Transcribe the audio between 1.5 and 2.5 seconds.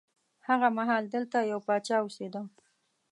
یو پاچا اوسېده.